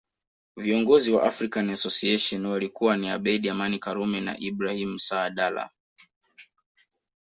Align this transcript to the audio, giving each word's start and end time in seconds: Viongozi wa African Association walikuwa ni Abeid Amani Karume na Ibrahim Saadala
Viongozi 0.57 1.11
wa 1.11 1.23
African 1.23 1.69
Association 1.69 2.45
walikuwa 2.45 2.97
ni 2.97 3.09
Abeid 3.09 3.47
Amani 3.49 3.79
Karume 3.79 4.21
na 4.21 4.37
Ibrahim 4.39 4.97
Saadala 4.97 5.69